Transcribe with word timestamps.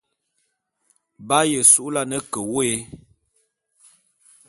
B'aye 1.27 1.59
su'ulane 1.71 2.19
ke 2.31 2.39
wôé. 2.51 2.73